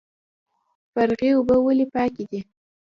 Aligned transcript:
قرغې 0.93 1.29
اوبه 1.37 1.55
ولې 1.65 1.85
پاکې 1.93 2.23
دي؟ 2.29 2.39